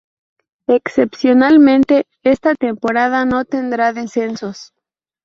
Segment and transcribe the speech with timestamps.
[0.65, 4.73] Excepcionalmente, esta temporada no tendrá descensos.